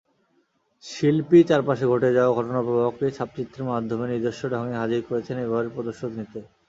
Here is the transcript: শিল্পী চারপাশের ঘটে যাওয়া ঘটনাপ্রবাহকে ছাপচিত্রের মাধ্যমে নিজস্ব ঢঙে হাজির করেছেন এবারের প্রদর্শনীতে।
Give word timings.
শিল্পী 0.83 1.39
চারপাশের 1.49 1.87
ঘটে 1.89 2.09
যাওয়া 2.13 2.35
ঘটনাপ্রবাহকে 2.37 3.05
ছাপচিত্রের 3.17 3.69
মাধ্যমে 3.71 4.05
নিজস্ব 4.07 4.41
ঢঙে 4.53 4.75
হাজির 4.81 5.01
করেছেন 5.09 5.37
এবারের 5.39 5.73
প্রদর্শনীতে। 5.75 6.39